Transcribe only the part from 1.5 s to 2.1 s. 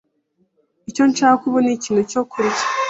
ni ikintu